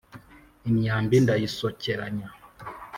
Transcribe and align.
imyambi 0.69 1.15
ndayisokeranya 1.23 2.29